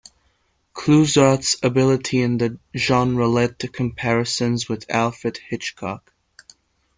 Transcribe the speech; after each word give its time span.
Clouzot's 0.73 1.57
ability 1.61 2.23
in 2.23 2.39
the 2.39 2.57
genre 2.75 3.27
led 3.27 3.59
to 3.59 3.67
comparisons 3.67 4.67
with 4.67 4.89
Alfred 4.89 5.37
Hitchcock. 5.37 6.11